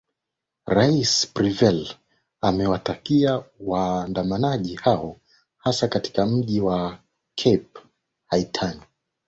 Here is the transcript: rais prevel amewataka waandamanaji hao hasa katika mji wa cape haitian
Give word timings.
rais 0.77 1.25
prevel 1.33 1.93
amewataka 2.41 3.39
waandamanaji 3.59 4.75
hao 4.75 5.19
hasa 5.57 5.87
katika 5.87 6.25
mji 6.25 6.61
wa 6.61 6.99
cape 7.35 7.71
haitian 8.27 8.79